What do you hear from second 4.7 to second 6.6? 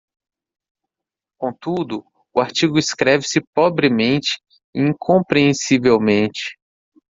e incompreensivelmente.